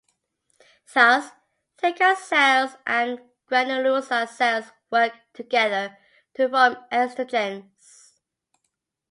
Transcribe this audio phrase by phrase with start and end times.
[0.91, 1.29] Thus,
[1.77, 5.95] theca cells and granulosa cells work together
[6.33, 8.13] to form estrogens.